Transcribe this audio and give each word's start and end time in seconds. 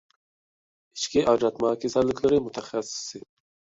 ئىچكى 1.01 1.25
ئاجراتما 1.27 1.71
كېسەللىكلىرى 1.87 2.45
مۇتەخەسسىسى 2.51 3.29